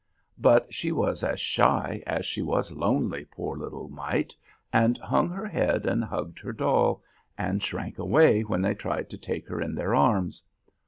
[0.39, 4.33] But she was as shy as she was lonely, poor little mite,
[4.73, 7.03] and hung her head and hugged her doll,
[7.37, 10.41] and shrank away when they tried to take her in their arms.